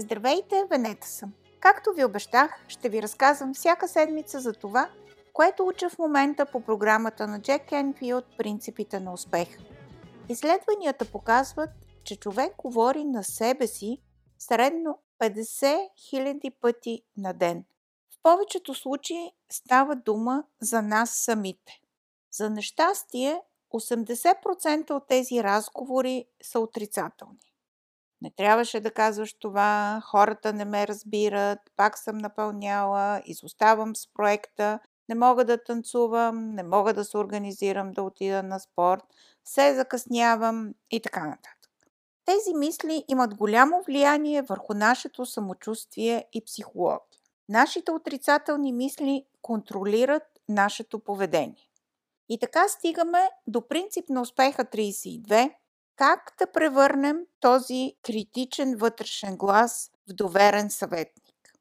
Здравейте, 0.00 0.64
Венета 0.70 1.06
съм. 1.06 1.32
Както 1.60 1.92
ви 1.92 2.04
обещах, 2.04 2.64
ще 2.68 2.88
ви 2.88 3.02
разказвам 3.02 3.54
всяка 3.54 3.88
седмица 3.88 4.40
за 4.40 4.52
това, 4.52 4.90
което 5.32 5.66
уча 5.66 5.90
в 5.90 5.98
момента 5.98 6.46
по 6.46 6.60
програмата 6.60 7.26
на 7.26 7.40
Джек 7.40 7.72
Енфилд 7.72 8.24
«Принципите 8.38 9.00
на 9.00 9.12
успеха». 9.12 9.62
Изследванията 10.28 11.04
показват, 11.04 11.70
че 12.04 12.16
човек 12.16 12.54
говори 12.58 13.04
на 13.04 13.24
себе 13.24 13.66
си 13.66 13.98
средно 14.38 14.98
50 15.20 15.78
000 16.12 16.52
пъти 16.60 17.02
на 17.16 17.32
ден. 17.32 17.64
В 18.10 18.22
повечето 18.22 18.74
случаи 18.74 19.30
става 19.50 19.96
дума 19.96 20.44
за 20.60 20.82
нас 20.82 21.10
самите. 21.10 21.80
За 22.32 22.50
нещастие, 22.50 23.40
80% 23.74 24.90
от 24.90 25.08
тези 25.08 25.42
разговори 25.42 26.24
са 26.42 26.60
отрицателни. 26.60 27.47
Не 28.22 28.30
трябваше 28.30 28.80
да 28.80 28.90
казваш 28.90 29.34
това, 29.34 30.02
хората 30.04 30.52
не 30.52 30.64
ме 30.64 30.86
разбират, 30.86 31.58
пак 31.76 31.98
съм 31.98 32.18
напълняла, 32.18 33.22
изоставам 33.24 33.96
с 33.96 34.12
проекта, 34.14 34.78
не 35.08 35.14
мога 35.14 35.44
да 35.44 35.64
танцувам, 35.64 36.50
не 36.50 36.62
мога 36.62 36.94
да 36.94 37.04
се 37.04 37.18
организирам 37.18 37.92
да 37.92 38.02
отида 38.02 38.42
на 38.42 38.58
спорт, 38.58 39.02
все 39.44 39.74
закъснявам 39.74 40.74
и 40.90 41.00
така 41.00 41.20
нататък. 41.20 41.58
Тези 42.24 42.54
мисли 42.54 43.04
имат 43.08 43.34
голямо 43.34 43.82
влияние 43.86 44.42
върху 44.42 44.74
нашето 44.74 45.26
самочувствие 45.26 46.24
и 46.32 46.44
психология. 46.44 47.20
Нашите 47.48 47.92
отрицателни 47.92 48.72
мисли 48.72 49.24
контролират 49.42 50.22
нашето 50.48 50.98
поведение. 50.98 51.68
И 52.28 52.38
така 52.38 52.68
стигаме 52.68 53.30
до 53.46 53.68
принцип 53.68 54.08
на 54.08 54.20
успеха 54.20 54.64
32, 54.64 55.54
как 55.98 56.34
да 56.38 56.52
превърнем 56.52 57.16
този 57.40 57.94
критичен 58.02 58.76
вътрешен 58.76 59.36
глас 59.36 59.90
в 60.08 60.12
доверен 60.12 60.70
съветник? 60.70 61.54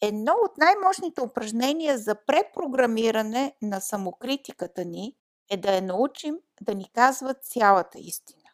Едно 0.00 0.32
от 0.44 0.58
най-мощните 0.58 1.20
упражнения 1.20 1.98
за 1.98 2.16
препрограмиране 2.26 3.56
на 3.62 3.80
самокритиката 3.80 4.84
ни 4.84 5.16
е 5.50 5.56
да 5.56 5.74
я 5.74 5.82
научим 5.82 6.38
да 6.60 6.74
ни 6.74 6.90
казва 6.92 7.34
цялата 7.34 7.98
истина. 7.98 8.50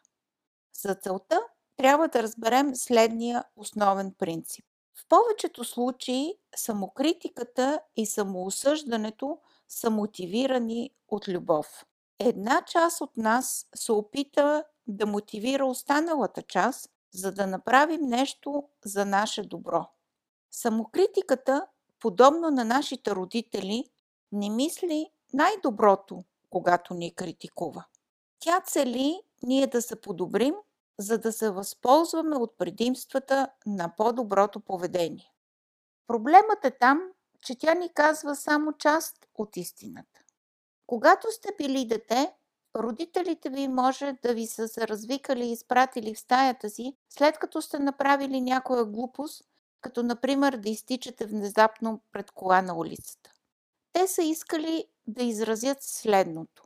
За 0.81 0.95
целта 0.95 1.39
трябва 1.77 2.07
да 2.07 2.23
разберем 2.23 2.75
следния 2.75 3.43
основен 3.55 4.13
принцип. 4.17 4.65
В 4.95 5.07
повечето 5.09 5.63
случаи 5.63 6.33
самокритиката 6.55 7.79
и 7.95 8.05
самоосъждането 8.05 9.39
са 9.67 9.89
мотивирани 9.89 10.91
от 11.07 11.27
любов. 11.27 11.85
Една 12.19 12.61
част 12.67 13.01
от 13.01 13.17
нас 13.17 13.65
се 13.75 13.91
опита 13.91 14.63
да 14.89 15.05
мотивира 15.05 15.65
останалата 15.65 16.41
част, 16.41 16.91
за 17.13 17.31
да 17.31 17.47
направим 17.47 18.01
нещо 18.01 18.63
за 18.85 19.05
наше 19.05 19.43
добро. 19.43 19.89
Самокритиката, 20.51 21.67
подобно 21.99 22.49
на 22.51 22.65
нашите 22.65 23.11
родители, 23.11 23.85
не 24.31 24.49
мисли 24.49 25.11
най-доброто, 25.33 26.23
когато 26.49 26.93
ни 26.93 27.15
критикува. 27.15 27.85
Тя 28.39 28.61
цели 28.61 29.21
ние 29.43 29.67
да 29.67 29.81
се 29.81 30.01
подобрим, 30.01 30.55
за 30.99 31.17
да 31.17 31.33
се 31.33 31.49
възползваме 31.49 32.35
от 32.35 32.57
предимствата 32.57 33.49
на 33.65 33.93
по-доброто 33.97 34.59
поведение. 34.59 35.31
Проблемът 36.07 36.65
е 36.65 36.71
там, 36.71 37.01
че 37.41 37.57
тя 37.57 37.73
ни 37.73 37.93
казва 37.93 38.35
само 38.35 38.73
част 38.73 39.25
от 39.35 39.57
истината. 39.57 40.21
Когато 40.87 41.27
сте 41.31 41.49
били 41.57 41.87
дете, 41.87 42.33
родителите 42.75 43.49
ви 43.49 43.67
може 43.67 44.13
да 44.23 44.33
ви 44.33 44.47
са 44.47 44.67
се 44.67 44.87
развикали 44.87 45.45
и 45.45 45.51
изпратили 45.51 46.15
в 46.15 46.19
стаята 46.19 46.69
си, 46.69 46.95
след 47.09 47.39
като 47.39 47.61
сте 47.61 47.79
направили 47.79 48.41
някоя 48.41 48.85
глупост, 48.85 49.43
като 49.81 50.03
например 50.03 50.57
да 50.57 50.69
изтичате 50.69 51.25
внезапно 51.25 52.01
пред 52.11 52.31
кола 52.31 52.61
на 52.61 52.77
улицата. 52.77 53.31
Те 53.93 54.07
са 54.07 54.23
искали 54.23 54.85
да 55.07 55.23
изразят 55.23 55.77
следното. 55.81 56.63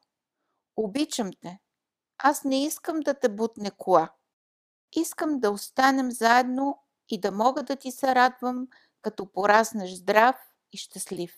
Обичам 0.75 1.31
те. 1.41 1.59
Аз 2.17 2.43
не 2.43 2.65
искам 2.65 2.99
да 2.99 3.13
те 3.13 3.29
бутне 3.29 3.71
кола. 3.71 4.09
Искам 4.95 5.39
да 5.39 5.51
останем 5.51 6.11
заедно 6.11 6.79
и 7.09 7.19
да 7.19 7.31
мога 7.31 7.63
да 7.63 7.75
ти 7.75 7.91
се 7.91 8.15
радвам, 8.15 8.67
като 9.01 9.31
пораснеш 9.31 9.93
здрав 9.93 10.35
и 10.71 10.77
щастлив. 10.77 11.35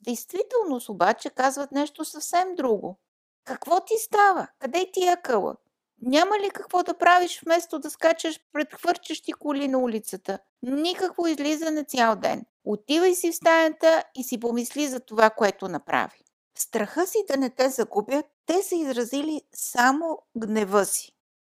Действителност 0.00 0.88
обаче 0.88 1.30
казват 1.30 1.72
нещо 1.72 2.04
съвсем 2.04 2.54
друго. 2.54 2.98
Какво 3.44 3.84
ти 3.84 3.94
става? 3.98 4.48
Къде 4.58 4.90
ти 4.92 5.06
е 5.06 5.16
къла? 5.22 5.56
Няма 6.02 6.38
ли 6.38 6.50
какво 6.50 6.82
да 6.82 6.98
правиш 6.98 7.40
вместо 7.44 7.78
да 7.78 7.90
скачаш 7.90 8.40
пред 8.52 8.74
хвърчещи 8.74 9.32
коли 9.32 9.68
на 9.68 9.78
улицата? 9.78 10.38
Никакво 10.62 11.26
излизане 11.26 11.84
цял 11.84 12.16
ден. 12.16 12.44
Отивай 12.64 13.14
си 13.14 13.32
в 13.32 13.36
стаята 13.36 14.04
и 14.14 14.24
си 14.24 14.40
помисли 14.40 14.88
за 14.88 15.00
това, 15.00 15.30
което 15.30 15.68
направи. 15.68 16.24
страха 16.58 17.06
си 17.06 17.18
да 17.28 17.36
не 17.36 17.50
те 17.50 17.68
загубят, 17.68 18.26
те 18.46 18.62
са 18.62 18.74
изразили 18.76 19.42
само 19.54 20.18
гнева 20.36 20.84
си. 20.84 21.12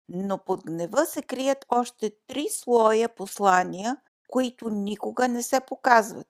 Но 0.09 0.37
под 0.37 0.65
гнева 0.65 1.05
се 1.05 1.21
крият 1.21 1.65
още 1.69 2.11
три 2.27 2.47
слоя 2.49 3.09
послания, 3.09 3.97
които 4.27 4.69
никога 4.69 5.27
не 5.27 5.43
се 5.43 5.59
показват. 5.59 6.27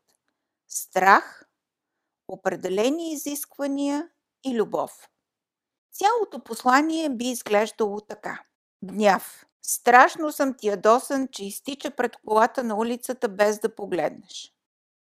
Страх, 0.67 1.47
определени 2.27 3.11
изисквания 3.11 4.09
и 4.45 4.55
любов. 4.55 5.09
Цялото 5.97 6.39
послание 6.39 7.09
би 7.09 7.25
изглеждало 7.25 8.01
така. 8.01 8.43
Гняв. 8.83 9.45
Страшно 9.61 10.31
съм 10.31 10.53
ти 10.53 10.67
ядосан, 10.67 11.27
че 11.27 11.45
изтича 11.45 11.91
пред 11.91 12.17
колата 12.17 12.63
на 12.63 12.75
улицата 12.75 13.29
без 13.29 13.59
да 13.59 13.75
погледнеш. 13.75 14.53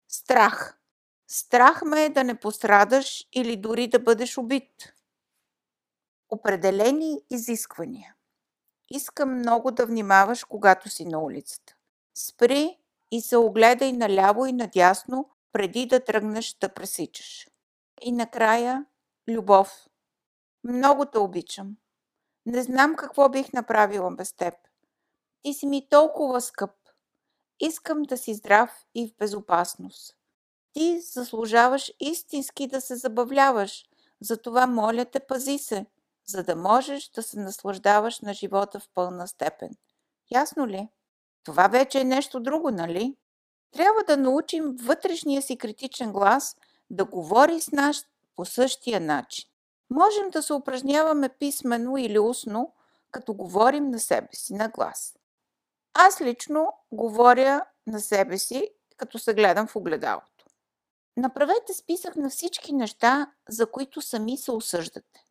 Страх. 0.08 0.80
Страх 1.28 1.82
ме 1.82 2.04
е 2.04 2.10
да 2.10 2.24
не 2.24 2.40
пострадаш 2.40 3.28
или 3.34 3.58
дори 3.58 3.88
да 3.88 4.00
бъдеш 4.00 4.38
убит. 4.38 4.94
Определени 6.30 7.22
изисквания. 7.30 8.16
Искам 8.90 9.40
много 9.40 9.72
да 9.72 9.86
внимаваш, 9.86 10.44
когато 10.44 10.90
си 10.90 11.06
на 11.06 11.20
улицата. 11.20 11.76
Спри 12.16 12.78
и 13.12 13.22
се 13.22 13.38
огледай 13.38 13.94
наляво 13.94 14.46
и 14.46 14.54
надясно, 14.54 15.30
преди 15.52 15.86
да 15.86 16.04
тръгнеш 16.04 16.54
да 16.54 16.74
пресичаш. 16.74 17.48
И 18.02 18.12
накрая 18.12 18.86
любов. 19.28 19.89
Много 20.64 21.06
те 21.06 21.18
обичам. 21.18 21.76
Не 22.46 22.64
знам 22.64 22.96
какво 22.96 23.30
бих 23.30 23.54
направила 23.54 24.12
без 24.12 24.34
теб. 24.34 24.54
Ти 25.42 25.54
си 25.54 25.66
ми 25.66 25.90
толкова 25.90 26.42
скъп. 26.42 26.72
Искам 27.60 28.04
да 28.04 28.18
си 28.18 28.34
здрав 28.34 28.86
и 28.96 29.08
в 29.08 29.18
безопасност. 29.18 30.16
Ти 30.74 31.00
заслужаваш 31.00 31.92
истински 32.00 32.68
да 32.68 32.82
се 32.82 32.96
забавляваш. 32.96 33.86
Затова 34.22 34.68
моля 34.68 35.06
те, 35.06 35.20
пази 35.20 35.58
се, 35.58 35.86
за 36.28 36.44
да 36.44 36.56
можеш 36.56 37.10
да 37.10 37.24
се 37.24 37.40
наслаждаваш 37.40 38.20
на 38.20 38.34
живота 38.34 38.80
в 38.80 38.90
пълна 38.94 39.28
степен. 39.28 39.70
Ясно 40.32 40.68
ли? 40.68 40.90
Това 41.44 41.68
вече 41.68 42.00
е 42.00 42.04
нещо 42.04 42.40
друго, 42.40 42.72
нали? 42.72 43.18
Трябва 43.72 44.04
да 44.08 44.18
научим 44.18 44.76
вътрешния 44.84 45.42
си 45.42 45.58
критичен 45.58 46.12
глас 46.12 46.56
да 46.90 47.06
говори 47.06 47.62
с 47.62 47.72
нас 47.72 48.06
по 48.36 48.46
същия 48.46 49.02
начин. 49.02 49.49
Можем 49.90 50.30
да 50.30 50.44
се 50.44 50.54
упражняваме 50.54 51.30
писменно 51.30 51.98
или 51.98 52.20
устно, 52.20 52.74
като 53.12 53.34
говорим 53.34 53.90
на 53.90 54.00
себе 54.00 54.28
си 54.34 54.54
на 54.54 54.70
глас. 54.70 55.16
Аз 55.94 56.22
лично 56.22 56.74
говоря 56.92 57.66
на 57.88 58.00
себе 58.00 58.38
си, 58.38 58.70
като 58.98 59.20
се 59.20 59.34
гледам 59.34 59.68
в 59.68 59.76
огледалото. 59.76 60.46
Направете 61.18 61.74
списък 61.74 62.16
на 62.16 62.30
всички 62.30 62.74
неща, 62.74 63.32
за 63.50 63.72
които 63.72 64.02
сами 64.02 64.38
се 64.38 64.52
осъждате. 64.52 65.24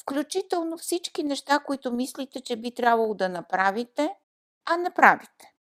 Включително 0.00 0.78
всички 0.78 1.22
неща, 1.22 1.58
които 1.58 1.92
мислите, 1.92 2.40
че 2.40 2.56
би 2.56 2.74
трябвало 2.74 3.14
да 3.14 3.28
направите, 3.28 4.14
а 4.64 4.76
не 4.76 4.94
правите. 4.94 5.54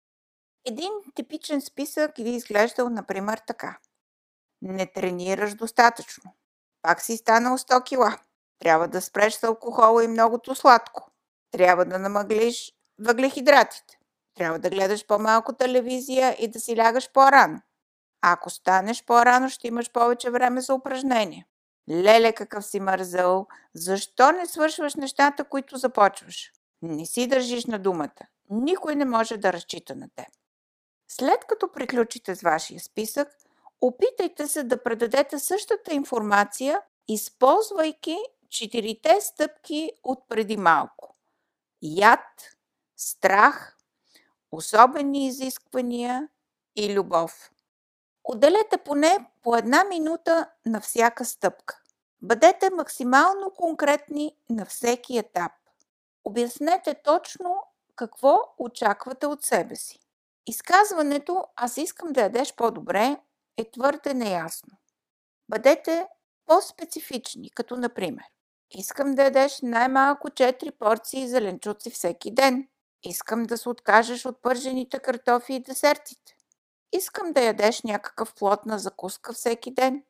Един 0.66 0.91
типичен 1.16 1.62
списък 1.62 2.17
ви 2.17 2.29
изглеждал, 2.29 2.90
например, 2.90 3.41
така. 3.47 3.79
Не 4.61 4.85
тренираш 4.85 5.53
достатъчно. 5.55 6.35
Пак 6.82 7.02
си 7.02 7.17
станал 7.17 7.58
100 7.58 7.84
кила. 7.84 8.17
Трябва 8.61 8.87
да 8.87 9.02
спреш 9.02 9.34
с 9.34 9.43
алкохола 9.43 10.03
и 10.03 10.08
многото 10.08 10.55
сладко. 10.55 11.11
Трябва 11.52 11.85
да 11.85 11.99
намъглиш 11.99 12.73
въглехидратите. 12.99 13.99
Трябва 14.35 14.59
да 14.59 14.69
гледаш 14.69 15.05
по-малко 15.08 15.53
телевизия 15.53 16.35
и 16.40 16.47
да 16.47 16.59
си 16.59 16.78
лягаш 16.78 17.11
по-рано. 17.11 17.61
Ако 18.22 18.49
станеш 18.49 19.05
по-рано, 19.05 19.49
ще 19.49 19.67
имаш 19.67 19.91
повече 19.91 20.29
време 20.29 20.61
за 20.61 20.73
упражнение. 20.73 21.46
Леле, 21.90 22.34
какъв 22.34 22.66
си 22.66 22.79
мързъл! 22.79 23.47
Защо 23.73 24.31
не 24.31 24.46
свършваш 24.46 24.96
нещата, 24.96 25.43
които 25.43 25.78
започваш? 25.78 26.52
Не 26.81 27.05
си 27.05 27.28
държиш 27.28 27.66
на 27.66 27.79
думата. 27.79 28.22
Никой 28.49 28.96
не 28.96 29.05
може 29.05 29.37
да 29.37 29.53
разчита 29.53 29.96
на 29.96 30.07
теб. 30.16 30.28
След 31.07 31.46
като 31.46 31.72
приключите 31.72 32.35
с 32.35 32.41
вашия 32.41 32.79
списък, 32.79 33.28
опитайте 33.81 34.47
се 34.47 34.64
да 34.64 34.84
предадете 34.84 35.40
същата 35.40 35.93
информация, 35.93 36.81
използвайки 37.07 38.17
четирите 38.52 39.22
стъпки 39.22 39.92
от 40.03 40.28
преди 40.30 40.58
малко. 40.58 41.16
Яд, 41.82 42.58
страх, 42.98 43.78
особени 44.52 45.28
изисквания 45.28 46.28
и 46.76 46.94
любов. 46.94 47.52
Отделете 48.24 48.78
поне 48.86 49.32
по 49.42 49.56
една 49.56 49.84
минута 49.84 50.50
на 50.66 50.82
всяка 50.82 51.26
стъпка. 51.26 51.82
Бъдете 52.22 52.70
максимално 52.70 53.52
конкретни 53.52 54.38
на 54.50 54.66
всеки 54.66 55.18
етап. 55.18 55.52
Обяснете 56.24 56.96
точно 57.03 57.64
какво 57.96 58.38
очаквате 58.58 59.28
от 59.28 59.44
себе 59.44 59.76
си. 59.76 60.00
Изказването 60.48 61.46
«Аз 61.56 61.78
искам 61.78 62.14
да 62.14 62.22
ядеш 62.22 62.56
по-добре» 62.56 63.18
е 63.58 63.72
твърде 63.72 64.14
неясно. 64.14 64.78
Бъдете 65.50 66.08
по-специфични, 66.46 67.50
като 67.50 67.78
например 67.78 68.26
Искам 68.73 69.12
да 69.12 69.23
ядеш 69.23 69.62
най-малко 69.62 70.29
4 70.29 70.72
порции 70.72 71.28
зеленчуци 71.28 71.90
всеки 71.90 72.32
ден. 72.32 72.68
Искам 73.03 73.44
да 73.44 73.58
се 73.58 73.70
откажеш 73.70 74.26
от 74.26 74.41
пържените 74.41 75.00
картофи 75.00 75.53
и 75.53 75.59
десертите. 75.59 76.35
Искам 76.91 77.34
да 77.34 77.44
ядеш 77.44 77.82
някакъв 77.82 78.34
плод 78.34 78.66
на 78.66 78.79
закуска 78.79 79.34
всеки 79.34 79.73
ден. 79.73 80.03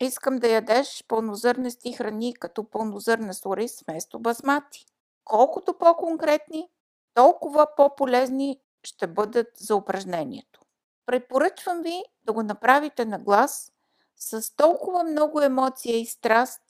Искам 0.00 0.36
да 0.36 0.48
ядеш 0.48 1.04
пълнозърнести 1.08 1.92
храни, 1.92 2.34
като 2.34 2.70
пълнозърнест 2.70 3.46
рис 3.46 3.82
вместо 3.88 4.18
басмати. 4.18 4.86
Колкото 5.24 5.78
по-конкретни, 5.78 6.68
толкова 7.14 7.66
по-полезни 7.76 8.60
ще 8.84 9.06
бъдат 9.06 9.48
за 9.56 9.76
упражнението. 9.76 10.60
Предпоръчвам 11.06 11.82
ви 11.82 12.02
да 12.24 12.32
го 12.32 12.42
направите 12.42 13.04
на 13.04 13.18
глас 13.18 13.72
с 14.16 14.56
толкова 14.56 15.04
много 15.04 15.40
емоция 15.40 16.00
и 16.00 16.06
страст, 16.06 16.62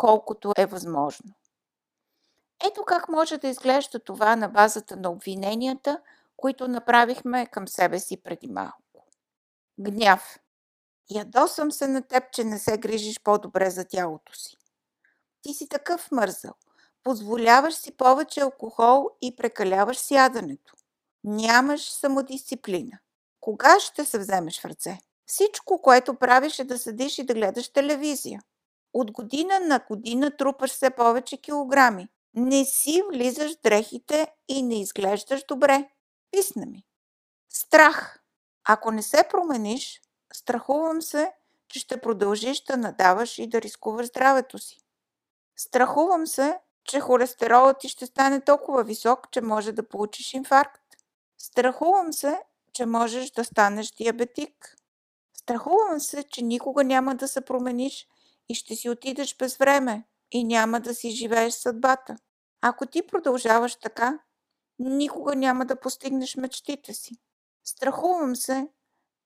колкото 0.00 0.52
е 0.56 0.66
възможно. 0.66 1.34
Ето 2.66 2.84
как 2.84 3.08
може 3.08 3.38
да 3.38 3.48
изглежда 3.48 3.98
това 3.98 4.36
на 4.36 4.48
базата 4.48 4.96
на 4.96 5.10
обвиненията, 5.10 6.00
които 6.36 6.68
направихме 6.68 7.46
към 7.46 7.68
себе 7.68 7.98
си 7.98 8.22
преди 8.22 8.48
малко. 8.48 9.06
Гняв. 9.80 10.38
Ядосвам 11.10 11.72
се 11.72 11.86
на 11.86 12.02
теб, 12.02 12.24
че 12.32 12.44
не 12.44 12.58
се 12.58 12.78
грижиш 12.78 13.20
по-добре 13.20 13.70
за 13.70 13.84
тялото 13.84 14.34
си. 14.34 14.56
Ти 15.42 15.54
си 15.54 15.68
такъв 15.68 16.10
мързъл. 16.12 16.54
Позволяваш 17.02 17.74
си 17.74 17.96
повече 17.96 18.40
алкохол 18.40 19.10
и 19.22 19.36
прекаляваш 19.36 19.98
с 19.98 20.10
яденето. 20.10 20.74
Нямаш 21.24 21.90
самодисциплина. 21.90 22.98
Кога 23.40 23.80
ще 23.80 24.04
се 24.04 24.18
вземеш 24.18 24.60
в 24.60 24.64
ръце? 24.64 24.98
Всичко, 25.26 25.82
което 25.82 26.14
правиш 26.14 26.58
е 26.58 26.64
да 26.64 26.78
седиш 26.78 27.18
и 27.18 27.26
да 27.26 27.34
гледаш 27.34 27.68
телевизия. 27.68 28.42
От 28.92 29.10
година 29.10 29.60
на 29.60 29.80
година 29.88 30.36
трупаш 30.36 30.70
все 30.70 30.90
повече 30.90 31.36
килограми. 31.36 32.08
Не 32.34 32.64
си 32.64 33.02
влизаш 33.12 33.52
в 33.56 33.60
дрехите 33.62 34.28
и 34.48 34.62
не 34.62 34.80
изглеждаш 34.80 35.44
добре. 35.48 35.88
Писна 36.30 36.66
ми. 36.66 36.84
Страх. 37.48 38.20
Ако 38.64 38.90
не 38.90 39.02
се 39.02 39.24
промениш, 39.30 40.00
страхувам 40.32 41.02
се, 41.02 41.32
че 41.68 41.78
ще 41.78 42.00
продължиш 42.00 42.64
да 42.64 42.76
надаваш 42.76 43.38
и 43.38 43.46
да 43.46 43.62
рискуваш 43.62 44.06
здравето 44.06 44.58
си. 44.58 44.80
Страхувам 45.56 46.26
се, 46.26 46.58
че 46.84 47.00
холестеролът 47.00 47.78
ти 47.80 47.88
ще 47.88 48.06
стане 48.06 48.40
толкова 48.40 48.84
висок, 48.84 49.30
че 49.30 49.40
може 49.40 49.72
да 49.72 49.88
получиш 49.88 50.34
инфаркт. 50.34 50.82
Страхувам 51.38 52.12
се, 52.12 52.40
че 52.72 52.86
можеш 52.86 53.30
да 53.30 53.44
станеш 53.44 53.90
диабетик. 53.90 54.76
Страхувам 55.34 56.00
се, 56.00 56.22
че 56.22 56.42
никога 56.42 56.84
няма 56.84 57.14
да 57.14 57.28
се 57.28 57.40
промениш 57.40 58.06
и 58.50 58.54
ще 58.54 58.76
си 58.76 58.90
отидеш 58.90 59.36
без 59.36 59.56
време 59.56 60.04
и 60.30 60.44
няма 60.44 60.80
да 60.80 60.94
си 60.94 61.10
живееш 61.10 61.54
съдбата. 61.54 62.16
Ако 62.60 62.86
ти 62.86 63.06
продължаваш 63.06 63.76
така, 63.76 64.18
никога 64.78 65.36
няма 65.36 65.66
да 65.66 65.80
постигнеш 65.80 66.36
мечтите 66.36 66.94
си. 66.94 67.14
Страхувам 67.64 68.36
се, 68.36 68.68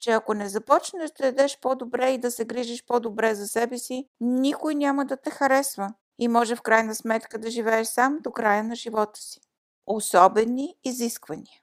че 0.01 0.11
ако 0.11 0.35
не 0.35 0.49
започнеш 0.49 1.11
да 1.11 1.27
ядеш 1.27 1.59
по-добре 1.61 2.11
и 2.11 2.19
да 2.19 2.31
се 2.31 2.45
грижиш 2.45 2.85
по-добре 2.87 3.35
за 3.35 3.49
себе 3.49 3.79
си, 3.79 4.09
никой 4.21 4.75
няма 4.75 5.07
да 5.07 5.17
те 5.17 5.31
харесва 5.31 5.95
и 6.19 6.29
може 6.29 6.57
в 6.57 6.63
крайна 6.63 6.95
сметка 6.95 7.39
да 7.39 7.51
живееш 7.51 7.87
сам 7.87 8.19
до 8.23 8.33
края 8.33 8.65
на 8.65 8.77
живота 8.77 9.21
си. 9.21 9.41
Особени 9.87 10.75
изисквания. 10.85 11.61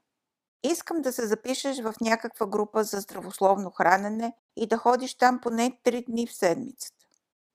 Искам 0.64 1.02
да 1.02 1.14
се 1.14 1.28
запишеш 1.28 1.82
в 1.82 1.94
някаква 2.02 2.48
група 2.48 2.84
за 2.84 3.00
здравословно 3.00 3.72
хранене 3.72 4.34
и 4.56 4.68
да 4.68 4.78
ходиш 4.78 5.16
там 5.16 5.40
поне 5.42 5.80
3 5.84 6.06
дни 6.06 6.28
в 6.28 6.34
седмицата. 6.34 7.01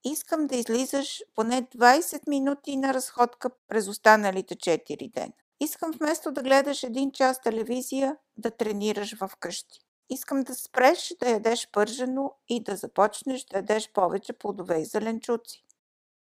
Искам 0.04 0.46
да 0.46 0.56
излизаш 0.56 1.22
поне 1.34 1.62
20 1.62 2.28
минути 2.28 2.76
на 2.76 2.94
разходка 2.94 3.50
през 3.68 3.88
останалите 3.88 4.56
4 4.56 5.12
дена. 5.12 5.32
Искам 5.60 5.90
вместо 5.90 6.32
да 6.32 6.42
гледаш 6.42 6.82
един 6.82 7.12
час 7.12 7.40
телевизия, 7.40 8.16
да 8.36 8.50
тренираш 8.50 9.16
в 9.18 9.30
къщи. 9.40 9.80
Искам 10.10 10.42
да 10.42 10.54
спреш 10.54 11.14
да 11.20 11.30
ядеш 11.30 11.68
пържено 11.72 12.32
и 12.48 12.62
да 12.62 12.76
започнеш 12.76 13.44
да 13.44 13.56
ядеш 13.56 13.92
повече 13.92 14.32
плодове 14.32 14.80
и 14.80 14.84
зеленчуци. 14.84 15.64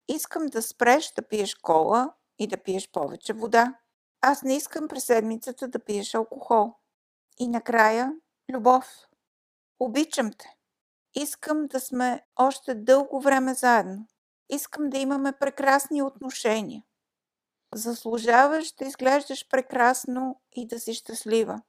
Искам 0.08 0.46
да 0.46 0.62
спреш 0.62 1.12
да 1.12 1.22
пиеш 1.22 1.56
кола 1.56 2.14
и 2.40 2.48
да 2.48 2.58
пиеш 2.58 2.92
повече 2.92 3.34
вода. 3.34 3.80
Аз 4.22 4.44
не 4.44 4.56
искам 4.56 4.88
през 4.88 5.06
седмицата 5.06 5.68
да 5.68 5.80
пиеш 5.80 6.16
алкохол. 6.16 6.74
И 7.40 7.48
накрая, 7.48 8.14
любов. 8.52 9.08
Обичам 9.80 10.32
те. 10.34 10.57
Искам 11.22 11.68
да 11.68 11.80
сме 11.80 12.22
още 12.36 12.76
дълго 12.76 13.22
време 13.22 13.54
заедно. 13.54 14.08
Искам 14.50 14.90
да 14.90 14.98
имаме 14.98 15.32
прекрасни 15.32 16.02
отношения. 16.02 16.84
Заслужаваш 17.76 18.72
да 18.72 18.86
изглеждаш 18.86 19.48
прекрасно 19.50 20.42
и 20.56 20.68
да 20.68 20.80
си 20.80 20.94
щастлива. 20.94 21.62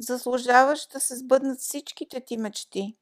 Заслужаваш 0.00 0.86
да 0.86 1.00
се 1.00 1.16
сбъднат 1.16 1.58
всичките 1.58 2.20
ти 2.20 2.36
мечти. 2.36 2.96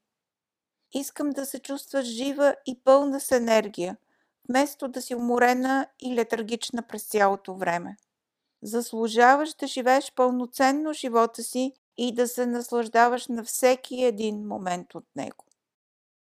Искам 0.93 1.29
да 1.29 1.45
се 1.45 1.59
чувстваш 1.59 2.05
жива 2.05 2.55
и 2.65 2.79
пълна 2.83 3.19
с 3.19 3.31
енергия, 3.31 3.97
вместо 4.49 4.87
да 4.87 5.01
си 5.01 5.15
уморена 5.15 5.87
и 5.99 6.15
летаргична 6.15 6.81
през 6.87 7.03
цялото 7.03 7.55
време. 7.55 7.97
Заслужаваш 8.63 9.53
да 9.53 9.67
живееш 9.67 10.13
пълноценно 10.15 10.93
живота 10.93 11.43
си 11.43 11.73
и 11.97 12.13
да 12.13 12.27
се 12.27 12.45
наслаждаваш 12.45 13.27
на 13.27 13.43
всеки 13.43 14.03
един 14.03 14.47
момент 14.47 14.95
от 14.95 15.05
него. 15.15 15.45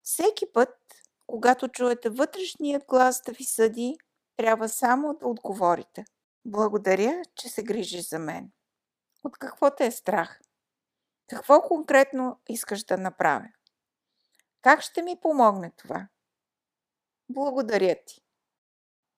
Всеки 0.07 0.53
път, 0.53 0.79
когато 1.27 1.69
чуете 1.69 2.11
вътрешният 2.11 2.85
глас 2.89 3.23
да 3.27 3.33
ви 3.33 3.45
съди, 3.45 3.97
трябва 4.37 4.69
само 4.69 5.15
да 5.15 5.27
отговорите. 5.27 6.05
Благодаря, 6.45 7.23
че 7.35 7.49
се 7.49 7.63
грижиш 7.63 8.09
за 8.09 8.19
мен. 8.19 8.51
От 9.25 9.39
какво 9.39 9.71
те 9.71 9.87
е 9.87 9.91
страх? 9.91 10.41
Какво 11.29 11.63
конкретно 11.63 12.41
искаш 12.49 12.85
да 12.85 12.97
направя? 12.97 13.49
Как 14.63 14.81
ще 14.81 15.03
ми 15.03 15.21
помогне 15.21 15.73
това? 15.77 16.09
Благодаря 17.29 17.97
ти. 18.07 18.21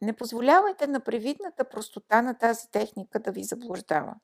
Не 0.00 0.16
позволявайте 0.16 0.86
на 0.86 1.00
привидната 1.00 1.68
простота 1.68 2.22
на 2.22 2.38
тази 2.38 2.70
техника 2.70 3.20
да 3.20 3.32
ви 3.32 3.44
заблуждава. 3.44 4.14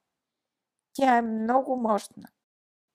Тя 0.92 1.16
е 1.16 1.22
много 1.22 1.76
мощна, 1.76 2.28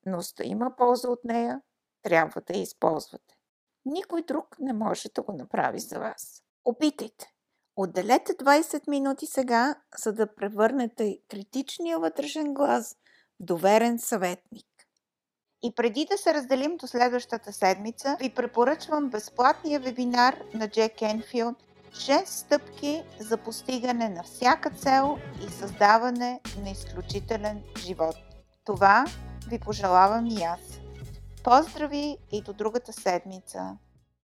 но 0.05 0.19
да 0.38 0.43
има 0.43 0.75
полза 0.75 1.09
от 1.09 1.23
нея, 1.23 1.61
трябва 2.01 2.41
да 2.41 2.53
я 2.53 2.61
използвате. 2.61 3.38
Никой 3.86 4.21
друг 4.21 4.55
не 4.59 4.74
може 4.74 5.09
да 5.15 5.21
го 5.21 5.33
направи 5.33 5.79
за 5.79 6.00
вас. 6.00 6.43
Опитайте. 6.65 7.33
Отделете 7.75 8.33
20 8.33 8.88
минути 8.88 9.25
сега, 9.25 9.75
за 9.98 10.13
да 10.13 10.36
превърнете 10.36 11.19
критичния 11.29 12.00
вътрешен 12.00 12.53
глас 12.53 12.95
в 13.39 13.43
доверен 13.43 14.00
съветник. 14.00 14.65
И 15.63 15.75
преди 15.75 16.07
да 16.12 16.17
се 16.17 16.33
разделим 16.33 16.77
до 16.77 16.88
следващата 16.88 17.53
седмица, 17.53 18.17
ви 18.19 18.29
препоръчвам 18.29 19.09
безплатния 19.09 19.79
вебинар 19.79 20.38
на 20.53 20.69
Джек 20.69 21.01
Енфилд 21.01 21.57
6 21.91 22.25
стъпки 22.25 23.03
за 23.19 23.38
постигане 23.38 24.09
на 24.09 24.24
всяка 24.24 24.69
цел 24.69 25.17
и 25.48 25.51
създаване 25.51 26.41
на 26.63 26.69
изключителен 26.69 27.63
живот. 27.77 28.15
Това 28.65 29.05
ви 29.48 29.59
пожелавам 29.59 30.25
и 30.25 30.43
аз. 30.43 30.78
Поздрави 31.43 32.17
и 32.31 32.41
до 32.41 32.53
другата 32.53 32.93
седмица! 32.93 33.77